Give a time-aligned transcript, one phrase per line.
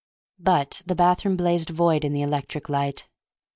[0.39, 3.07] But the bathroom blazed void in the electric light.